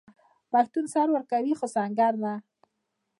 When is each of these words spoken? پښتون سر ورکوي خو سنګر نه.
پښتون 0.51 0.85
سر 0.93 1.07
ورکوي 1.11 1.53
خو 1.59 1.65
سنګر 1.75 2.13
نه. 2.23 2.33